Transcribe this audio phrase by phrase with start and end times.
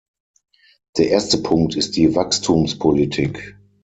[0.97, 3.55] Der erste Punkt ist die Wachstumspolitik.